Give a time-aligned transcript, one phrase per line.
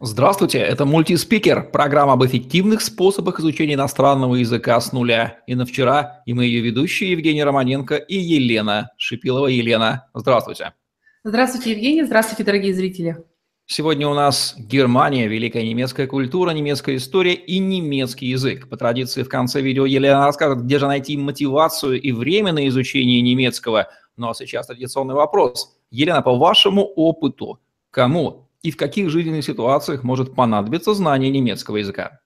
[0.00, 5.40] Здравствуйте, это мультиспикер, программа об эффективных способах изучения иностранного языка с нуля.
[5.48, 9.48] И на вчера, и мы ее ведущие Евгений Романенко и Елена Шипилова.
[9.48, 10.74] Елена, здравствуйте.
[11.24, 13.16] Здравствуйте, Евгений, здравствуйте, дорогие зрители.
[13.66, 18.68] Сегодня у нас Германия, великая немецкая культура, немецкая история и немецкий язык.
[18.68, 23.20] По традиции в конце видео Елена расскажет, где же найти мотивацию и время на изучение
[23.20, 23.88] немецкого.
[24.16, 25.76] Ну а сейчас традиционный вопрос.
[25.90, 27.58] Елена, по вашему опыту,
[27.90, 32.20] кому и в каких жизненных ситуациях может понадобиться знание немецкого языка?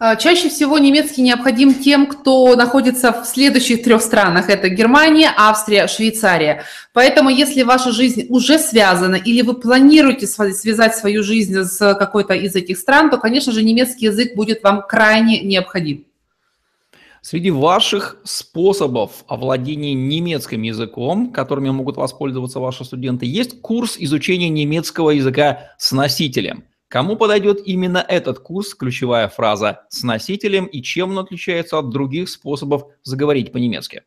[0.00, 4.48] А, чаще всего немецкий необходим тем, кто находится в следующих трех странах.
[4.48, 6.62] Это Германия, Австрия, Швейцария.
[6.92, 12.54] Поэтому, если ваша жизнь уже связана или вы планируете связать свою жизнь с какой-то из
[12.54, 16.04] этих стран, то, конечно же, немецкий язык будет вам крайне необходим.
[17.22, 25.10] Среди ваших способов овладения немецким языком, которыми могут воспользоваться ваши студенты, есть курс изучения немецкого
[25.10, 26.64] языка с носителем.
[26.88, 32.30] Кому подойдет именно этот курс, ключевая фраза «с носителем» и чем он отличается от других
[32.30, 34.04] способов заговорить по-немецки?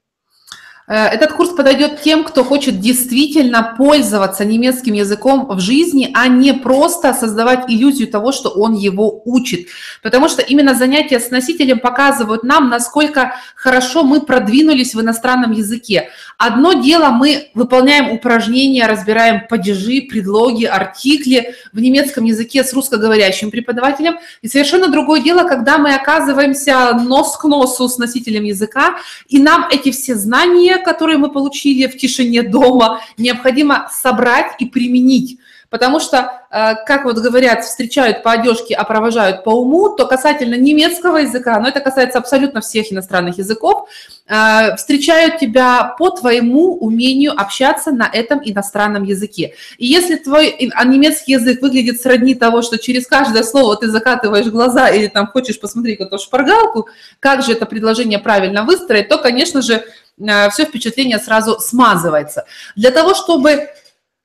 [0.87, 6.53] Э, этот курс подойдет тем, кто хочет действительно пользоваться немецким языком в жизни, а не
[6.53, 9.67] просто создавать иллюзию того, что он его учит.
[10.01, 16.09] Потому что именно занятия с носителем показывают нам, насколько хорошо мы продвинулись в иностранном языке.
[16.37, 24.17] Одно дело, мы выполняем упражнения, разбираем падежи, предлоги, артикли в немецком языке с русскоговорящим преподавателем.
[24.41, 28.95] И совершенно другое дело, когда мы оказываемся нос к носу с носителем языка,
[29.27, 35.39] и нам эти все знания которые мы получили в тишине дома, необходимо собрать и применить.
[35.71, 36.17] Потому что,
[36.51, 41.57] э, как вот говорят, встречают по одежке, а провожают по уму, то касательно немецкого языка,
[41.61, 43.87] но это касается абсолютно всех иностранных языков,
[44.27, 49.53] э, встречают тебя по твоему умению общаться на этом иностранном языке.
[49.77, 54.47] И если твой а немецкий язык выглядит сродни того, что через каждое слово ты закатываешь
[54.47, 56.89] глаза или там хочешь посмотреть какую-то шпаргалку,
[57.21, 59.85] как же это предложение правильно выстроить, то, конечно же,
[60.19, 62.45] Э, все впечатление сразу смазывается.
[62.75, 63.69] Для того, чтобы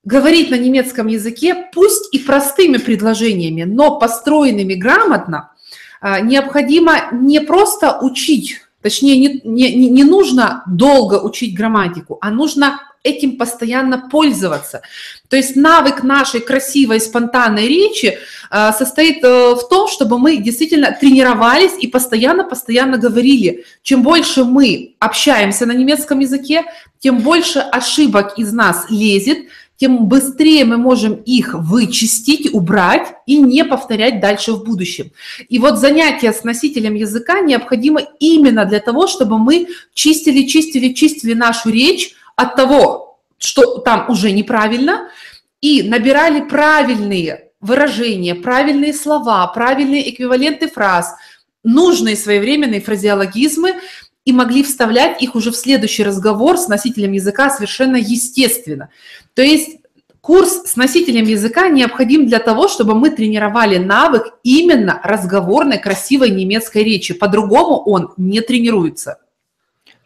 [0.06, 5.50] говорить на немецком языке, пусть и простыми предложениями, но построенными грамотно,
[6.00, 12.80] э, необходимо не просто учить, точнее, не, не, не нужно долго учить грамматику, а нужно
[13.02, 14.82] этим постоянно пользоваться.
[15.28, 18.18] То есть навык нашей красивой спонтанной речи
[18.50, 23.64] э, состоит э, в том, чтобы мы действительно тренировались и постоянно-постоянно говорили.
[23.82, 26.64] Чем больше мы общаемся на немецком языке,
[26.98, 29.38] тем больше ошибок из нас лезет,
[29.76, 35.10] тем быстрее мы можем их вычистить, убрать и не повторять дальше в будущем.
[35.48, 41.34] И вот занятия с носителем языка необходимо именно для того, чтобы мы чистили, чистили, чистили
[41.34, 45.08] нашу речь, от того, что там уже неправильно,
[45.60, 51.14] и набирали правильные выражения, правильные слова, правильные эквиваленты фраз,
[51.64, 53.76] нужные своевременные фразеологизмы,
[54.26, 58.90] и могли вставлять их уже в следующий разговор с носителем языка совершенно естественно.
[59.34, 59.78] То есть
[60.20, 66.82] курс с носителем языка необходим для того, чтобы мы тренировали навык именно разговорной красивой немецкой
[66.82, 67.14] речи.
[67.14, 69.18] По-другому он не тренируется.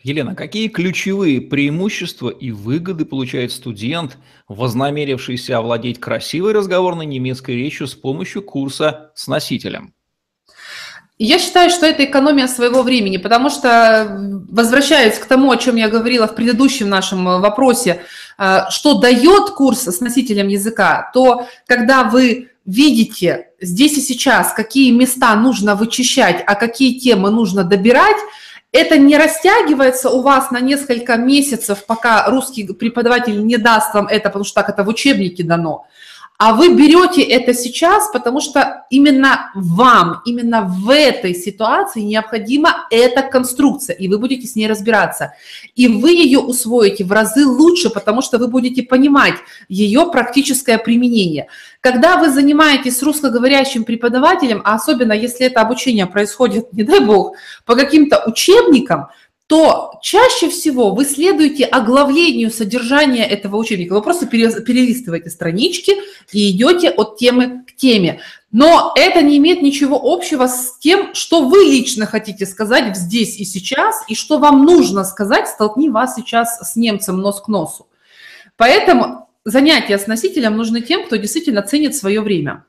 [0.03, 7.95] Елена, какие ключевые преимущества и выгоды получает студент, вознамерившийся овладеть красивой разговорной немецкой речью с
[7.95, 9.95] помощью курса с носителем?
[11.23, 15.91] Я считаю, что это экономия своего времени, потому что, возвращаясь к тому, о чем я
[15.91, 18.01] говорила в предыдущем нашем вопросе,
[18.39, 24.93] э, что дает курс с носителем языка, то когда вы видите здесь и сейчас, какие
[24.93, 28.17] места нужно вычищать, а какие темы нужно добирать,
[28.73, 34.31] это не растягивается у вас на несколько месяцев, пока русский преподаватель не даст вам это,
[34.31, 35.85] потому что так это в учебнике дано.
[36.39, 43.23] А вы берете это сейчас, потому что именно вам, именно в этой ситуации необходима эта
[43.23, 45.33] конструкция, и вы будете с ней разбираться.
[45.77, 49.37] И вы ее усвоите в разы лучше, потому что вы будете понимать
[49.69, 51.47] ее практическое применение.
[51.81, 57.37] Когда вы занимаетесь с русскоговорящим преподавателем, а особенно если это обучение происходит, не дай бог,
[57.65, 59.07] по каким-то учебникам,
[59.51, 63.95] то чаще всего вы следуете оглавлению содержания этого учебника.
[63.95, 65.97] Вы просто перелистываете странички
[66.31, 68.21] и идете от темы к теме.
[68.53, 73.45] Но это не имеет ничего общего с тем, что вы лично хотите сказать здесь и
[73.45, 77.89] сейчас, и что вам нужно сказать, столкни вас сейчас с немцем нос к носу.
[78.57, 82.67] Поэтому занятия с носителем нужны тем, кто действительно ценит свое время.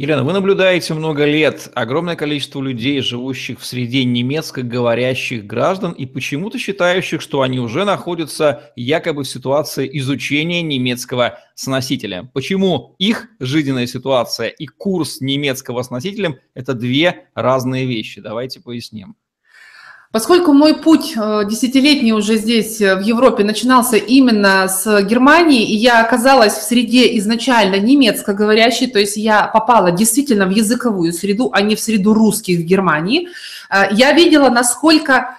[0.00, 6.58] Елена, вы наблюдаете много лет огромное количество людей, живущих в среде немецко-говорящих граждан и почему-то
[6.58, 12.28] считающих, что они уже находятся якобы в ситуации изучения немецкого с носителем.
[12.28, 15.90] Почему их жизненная ситуация и курс немецкого с
[16.54, 18.22] это две разные вещи?
[18.22, 19.16] Давайте поясним.
[20.12, 25.76] Поскольку мой путь э, десятилетний уже здесь, э, в Европе, начинался именно с Германии, и
[25.76, 31.50] я оказалась в среде изначально немецко говорящей, то есть я попала действительно в языковую среду,
[31.54, 33.28] а не в среду русских в Германии,
[33.70, 35.36] э, я видела, насколько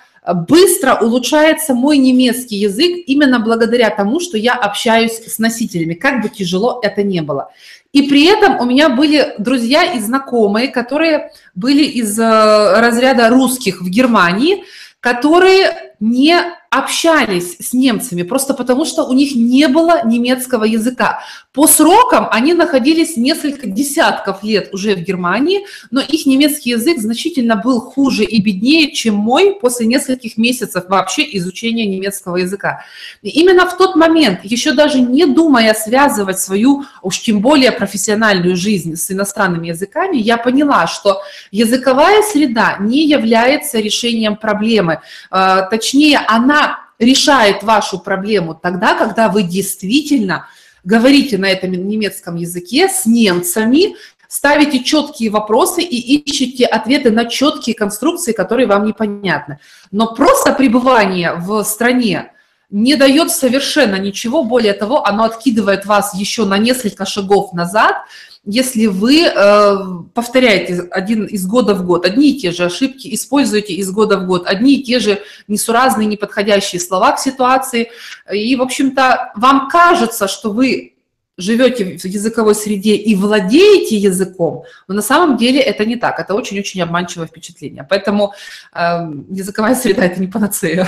[0.47, 6.29] быстро улучшается мой немецкий язык именно благодаря тому, что я общаюсь с носителями, как бы
[6.29, 7.49] тяжело это не было.
[7.93, 13.81] И при этом у меня были друзья и знакомые, которые были из э, разряда русских
[13.81, 14.63] в Германии,
[15.01, 16.39] которые не
[16.71, 21.21] общались с немцами, просто потому что у них не было немецкого языка.
[21.51, 27.57] По срокам они находились несколько десятков лет уже в Германии, но их немецкий язык значительно
[27.57, 32.85] был хуже и беднее, чем мой после нескольких месяцев вообще изучения немецкого языка.
[33.21, 38.55] И именно в тот момент, еще даже не думая связывать свою, уж тем более профессиональную
[38.55, 41.21] жизнь с иностранными языками, я поняла, что
[41.51, 45.01] языковая среда не является решением проблемы.
[45.29, 46.60] А, точнее, она
[47.01, 50.47] решает вашу проблему тогда, когда вы действительно
[50.83, 53.95] говорите на этом немецком языке с немцами,
[54.27, 59.59] ставите четкие вопросы и ищете ответы на четкие конструкции, которые вам непонятны.
[59.91, 62.31] Но просто пребывание в стране
[62.71, 67.97] не дает совершенно ничего, более того, оно откидывает вас еще на несколько шагов назад,
[68.43, 69.77] если вы э,
[70.15, 74.25] повторяете один из года в год одни и те же ошибки, используете из года в
[74.25, 77.91] год одни и те же несуразные, неподходящие слова к ситуации,
[78.33, 80.95] и, в общем-то, вам кажется, что вы
[81.37, 86.19] живете в языковой среде и владеете языком, но на самом деле это не так.
[86.19, 87.85] Это очень-очень обманчивое впечатление.
[87.89, 88.33] Поэтому
[88.73, 90.87] э, языковая среда– это не панацея.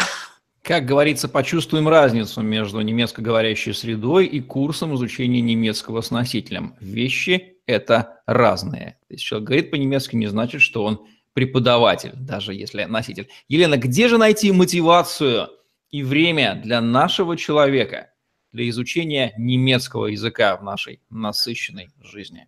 [0.63, 6.75] Как говорится, почувствуем разницу между немецкоговорящей средой и курсом изучения немецкого с носителем.
[6.79, 8.97] Вещи это разные.
[9.09, 13.27] Если человек говорит по-немецки, не значит, что он преподаватель, даже если носитель.
[13.49, 15.49] Елена, где же найти мотивацию
[15.91, 18.13] и время для нашего человека,
[18.53, 22.47] для изучения немецкого языка в нашей насыщенной жизни?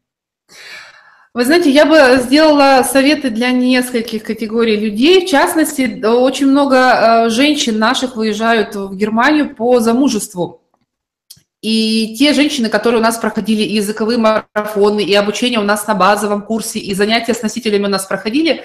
[1.36, 5.26] Вы знаете, я бы сделала советы для нескольких категорий людей.
[5.26, 10.62] В частности, очень много э, женщин наших выезжают в Германию по замужеству.
[11.62, 15.94] И те женщины, которые у нас проходили и языковые марафоны, и обучение у нас на
[15.94, 18.64] базовом курсе, и занятия с носителями у нас проходили,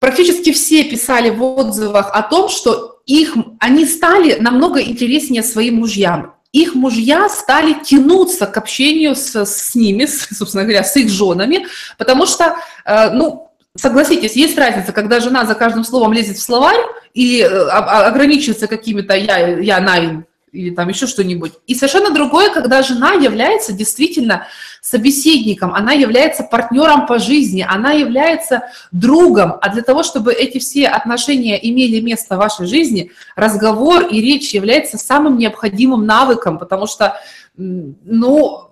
[0.00, 6.37] практически все писали в отзывах о том, что их, они стали намного интереснее своим мужьям
[6.52, 11.66] их мужья стали тянуться к общению с, с ними, с, собственно говоря, с их женами,
[11.98, 16.80] потому что, э, ну, согласитесь, есть разница, когда жена за каждым словом лезет в словарь
[17.12, 21.52] или э, ограничивается какими-то «я, я, на, или там еще что-нибудь.
[21.66, 24.46] И совершенно другое, когда жена является действительно
[24.80, 28.62] собеседником, она является партнером по жизни, она является
[28.92, 29.54] другом.
[29.60, 34.54] А для того, чтобы эти все отношения имели место в вашей жизни, разговор и речь
[34.54, 37.20] является самым необходимым навыком, потому что,
[37.56, 38.68] ну,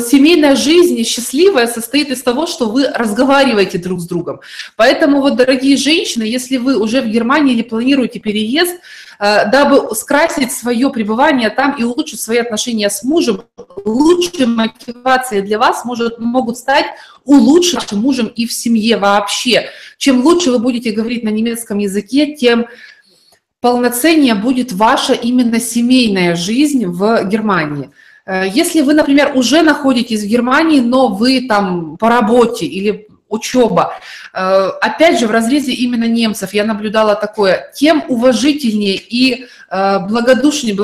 [0.00, 4.40] семейная жизнь счастливая состоит из того, что вы разговариваете друг с другом.
[4.76, 8.76] Поэтому вот, дорогие женщины, если вы уже в Германии или планируете переезд,
[9.18, 13.42] э, дабы скрасить свое пребывание там и улучшить свои отношения с мужем,
[13.84, 16.86] лучшей мотивацией для вас может, могут стать
[17.24, 19.70] улучшить мужем и в семье вообще.
[19.98, 22.66] Чем лучше вы будете говорить на немецком языке, тем
[23.60, 27.90] полноценнее будет ваша именно семейная жизнь в Германии.
[28.28, 33.94] Э, если вы, например, уже находитесь в Германии, но вы там по работе или учеба,
[34.34, 40.76] э, опять же, в разрезе именно немцев я наблюдала такое, тем уважительнее и э, благодушнее,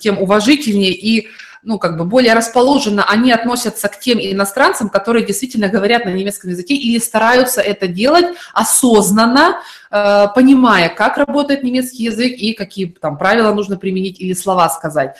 [0.00, 1.28] тем уважительнее и
[1.64, 6.50] ну, как бы более расположенно они относятся к тем иностранцам, которые действительно говорят на немецком
[6.50, 13.54] языке или стараются это делать осознанно, понимая, как работает немецкий язык и какие там правила
[13.54, 15.14] нужно применить или слова сказать.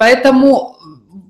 [0.00, 0.78] Поэтому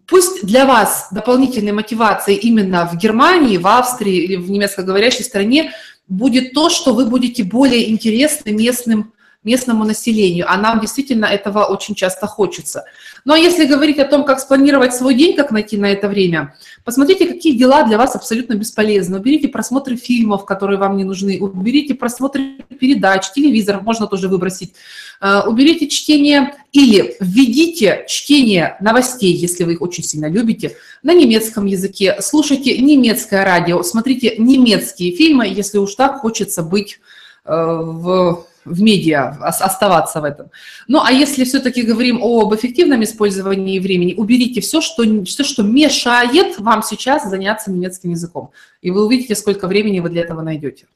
[0.06, 5.72] пусть для вас дополнительной мотивацией именно в Германии, в Австрии или в немецкоговорящей стране
[6.06, 9.12] будет то, что вы будете более интересны местным
[9.42, 12.84] местному населению, а нам действительно этого очень часто хочется.
[13.24, 16.54] Ну а если говорить о том, как спланировать свой день, как найти на это время,
[16.84, 19.18] посмотрите, какие дела для вас абсолютно бесполезны.
[19.18, 24.74] Уберите просмотры фильмов, которые вам не нужны, уберите просмотры передач, телевизор можно тоже выбросить,
[25.22, 31.64] э, уберите чтение или введите чтение новостей, если вы их очень сильно любите, на немецком
[31.64, 37.00] языке, слушайте немецкое радио, смотрите немецкие фильмы, если уж так хочется быть
[37.46, 40.50] э, в в медиа, оставаться в этом.
[40.88, 46.58] Ну, а если все-таки говорим об эффективном использовании времени, уберите все, что, все, что мешает
[46.58, 48.50] вам сейчас заняться немецким языком.
[48.82, 50.86] И вы увидите, сколько времени вы для этого найдете.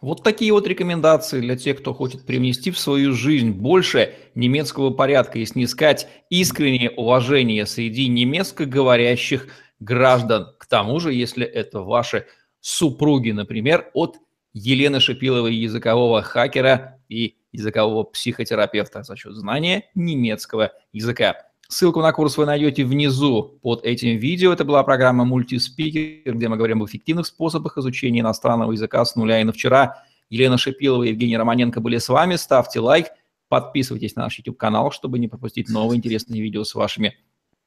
[0.00, 5.38] Вот такие вот рекомендации для тех, кто хочет привнести в свою жизнь больше немецкого порядка
[5.38, 9.46] и снискать искреннее уважение среди немецкоговорящих
[9.78, 10.48] граждан.
[10.58, 12.26] К тому же, если это ваши
[12.60, 14.16] супруги, например, от
[14.54, 21.36] Елены Шипиловой, языкового хакера и языкового психотерапевта за счет знания немецкого языка.
[21.68, 24.52] Ссылку на курс вы найдете внизу под этим видео.
[24.52, 29.40] Это была программа «Мультиспикер», где мы говорим об эффективных способах изучения иностранного языка с нуля
[29.40, 30.04] и на вчера.
[30.28, 32.36] Елена Шипилова и Евгений Романенко были с вами.
[32.36, 33.06] Ставьте лайк,
[33.48, 37.16] подписывайтесь на наш YouTube-канал, чтобы не пропустить новые интересные видео с вашими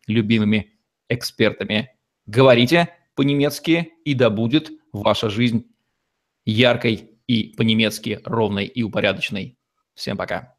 [0.06, 0.74] любимыми
[1.10, 1.92] экспертами.
[2.28, 5.66] Говорите по-немецки, и да будет ваша жизнь
[6.46, 9.58] яркой и по-немецки ровной и упорядоченной.
[9.96, 10.55] Всем пока.